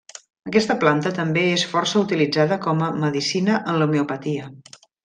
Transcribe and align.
Aquesta 0.51 0.75
planta 0.83 1.11
també 1.17 1.43
és 1.57 1.67
força 1.75 2.01
utilitzada 2.07 2.59
com 2.67 2.83
a 2.89 2.91
medicina 3.07 3.63
en 3.71 3.81
l'homeopatia. 3.83 4.53